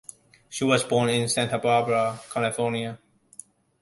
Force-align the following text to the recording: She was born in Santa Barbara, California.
She 0.49 0.63
was 0.63 0.83
born 0.83 1.09
in 1.09 1.29
Santa 1.29 1.59
Barbara, 1.59 2.19
California. 2.31 2.97